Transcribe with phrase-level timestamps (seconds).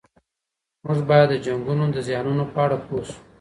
[0.85, 3.19] موږ باید د جنګونو د زیانونو په اړه پوه سو.